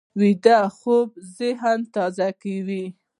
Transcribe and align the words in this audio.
ویده 0.19 0.59
خوب 0.79 1.09
ذهن 1.37 1.79
تازه 1.93 2.27
کوي 2.41 2.85